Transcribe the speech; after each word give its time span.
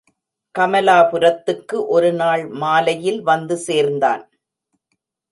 கமலாபுரத்துக்கு 0.55 1.77
ஒருநாள் 1.87 2.43
மாலையில் 2.53 3.21
வந்து 3.21 3.57
சேர்ந்தான். 3.57 4.23